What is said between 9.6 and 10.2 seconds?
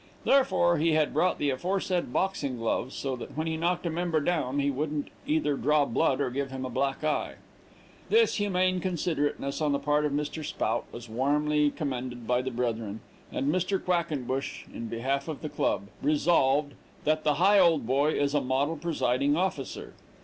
on the part of